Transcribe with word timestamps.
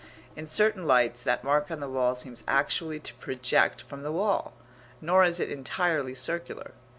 In 0.35 0.47
certain 0.47 0.87
lights 0.87 1.21
that 1.21 1.43
mark 1.43 1.69
on 1.69 1.79
the 1.79 1.87
wall 1.87 2.15
seems 2.15 2.43
actually 2.47 2.99
to 3.01 3.13
project 3.13 3.83
from 3.83 4.01
the 4.01 4.11
wall. 4.11 4.53
Nor 4.99 5.23
is 5.23 5.39
it 5.39 5.51
entirely 5.51 6.15
circular. 6.15 6.71